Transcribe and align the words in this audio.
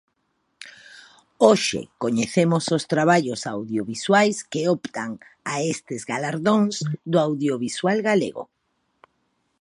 Hoxe 1.45 1.81
coñecemos 2.03 2.63
os 2.77 2.83
traballos 2.93 3.41
audiovisuais 3.55 4.37
que 4.51 4.61
optan 4.75 5.11
a 5.51 5.53
estes 5.73 6.01
galardóns 6.11 6.75
do 7.11 7.17
audiovisual 7.27 7.99
galego. 8.09 8.43